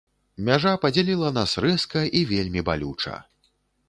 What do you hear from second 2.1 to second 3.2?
і вельмі балюча.